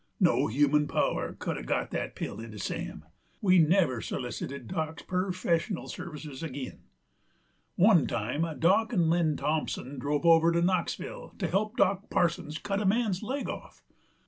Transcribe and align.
No 0.19 0.47
human 0.47 0.87
power 0.87 1.33
c'u'd 1.39 1.59
ha' 1.61 1.63
got 1.63 1.91
that 1.91 2.15
pill 2.15 2.39
into 2.39 2.57
Sam. 2.57 3.05
We 3.39 3.59
never 3.59 4.01
solicited 4.01 4.67
Dock's 4.67 5.03
perfeshional 5.03 5.87
services 5.87 6.43
ag'in. 6.43 6.79
One 7.75 8.07
time 8.07 8.43
Dock 8.59 8.95
'nd 8.95 9.11
Lem 9.11 9.35
Thompson 9.37 9.99
drove 9.99 10.25
over 10.25 10.51
to 10.53 10.61
Knoxville 10.63 11.35
to 11.37 11.47
help 11.47 11.77
Dock 11.77 12.09
Parsons 12.09 12.57
cut 12.57 12.81
a 12.81 12.85
man's 12.87 13.21
leg 13.21 13.47
off. 13.47 13.83